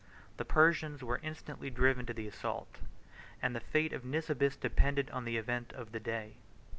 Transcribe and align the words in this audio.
The 0.37 0.45
Persians 0.45 1.03
were 1.03 1.19
instantly 1.21 1.69
driven 1.69 2.07
to 2.07 2.13
the 2.15 2.27
assault, 2.27 2.79
and 3.39 3.55
the 3.55 3.59
fate 3.59 3.93
of 3.93 4.03
Nisibis 4.03 4.55
depended 4.55 5.11
on 5.11 5.25
the 5.25 5.37
event 5.37 5.71
of 5.73 5.91
the 5.91 5.99
day. 5.99 6.37